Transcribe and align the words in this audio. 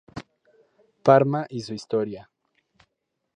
Parma 1.03 1.45
y 1.47 1.61
su 1.61 1.75
historia. 1.75 2.27